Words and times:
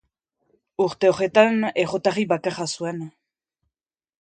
Urte 0.85 1.11
horretan 1.11 1.67
errotarri 1.83 2.25
bakarra 2.33 2.67
zuen. 2.77 3.07